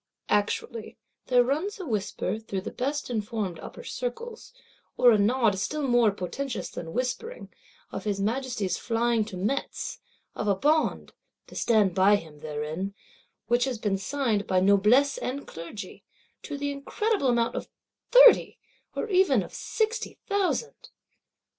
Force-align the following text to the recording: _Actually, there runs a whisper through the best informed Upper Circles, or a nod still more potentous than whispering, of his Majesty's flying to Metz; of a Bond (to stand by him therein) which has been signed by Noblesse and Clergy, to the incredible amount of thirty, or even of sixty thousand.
_Actually, 0.29 0.97
there 1.27 1.43
runs 1.43 1.79
a 1.79 1.85
whisper 1.85 2.39
through 2.39 2.61
the 2.61 2.71
best 2.71 3.07
informed 3.11 3.59
Upper 3.59 3.83
Circles, 3.83 4.51
or 4.97 5.11
a 5.11 5.17
nod 5.19 5.59
still 5.59 5.87
more 5.87 6.09
potentous 6.09 6.69
than 6.71 6.91
whispering, 6.93 7.53
of 7.91 8.05
his 8.05 8.19
Majesty's 8.19 8.79
flying 8.79 9.23
to 9.25 9.37
Metz; 9.37 9.99
of 10.33 10.47
a 10.47 10.55
Bond 10.55 11.13
(to 11.45 11.53
stand 11.55 11.93
by 11.93 12.15
him 12.15 12.39
therein) 12.39 12.95
which 13.45 13.65
has 13.65 13.77
been 13.77 13.99
signed 13.99 14.47
by 14.47 14.59
Noblesse 14.59 15.19
and 15.19 15.45
Clergy, 15.45 16.03
to 16.41 16.57
the 16.57 16.71
incredible 16.71 17.27
amount 17.27 17.53
of 17.53 17.69
thirty, 18.11 18.57
or 18.95 19.07
even 19.07 19.43
of 19.43 19.53
sixty 19.53 20.17
thousand. 20.25 20.89